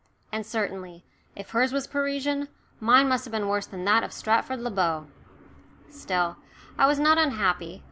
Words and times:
And 0.31 0.43
certainly, 0.47 1.05
if 1.35 1.51
hers 1.51 1.71
was 1.71 1.85
Parisian, 1.85 2.47
mine 2.79 3.07
must 3.07 3.23
have 3.25 3.31
been 3.31 3.47
worse 3.47 3.67
than 3.67 3.85
that 3.85 4.03
of 4.03 4.11
Stratford 4.11 4.59
le 4.59 4.71
Bow! 4.71 5.05
Still, 5.91 6.37
I 6.75 6.87
was 6.87 6.97
not 6.99 7.19
unhappy. 7.19 7.79